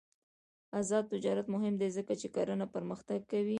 [0.79, 3.49] آزاد تجارت مهم دی ځکه چې کرنه پرمختګ کوي.